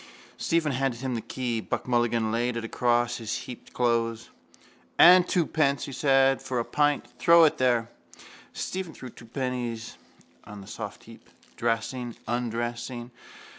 [0.35, 1.59] Stephen handed him the key.
[1.61, 4.31] Buck Mulligan laid it across his heaped clothes.
[4.97, 7.05] —And twopence, he said, for a pint.
[7.19, 7.91] Throw it there.
[8.51, 9.97] Stephen threw two pennies
[10.43, 11.29] on the soft heap.
[11.55, 13.11] Dressing, undressing.